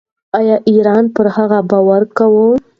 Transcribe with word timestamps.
ایا 0.37 0.55
ایرانیان 0.69 1.05
پر 1.15 1.25
هغه 1.35 1.59
باور 1.69 2.01
کوي؟ 2.17 2.47